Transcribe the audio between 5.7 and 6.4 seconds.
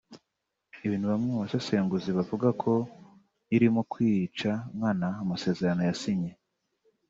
yasinye